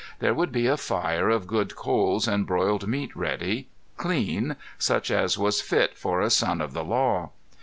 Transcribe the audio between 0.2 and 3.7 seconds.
would be a fire of good coals and broiled meat ready